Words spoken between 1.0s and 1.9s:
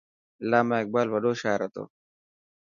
وڏو شاعر هتو.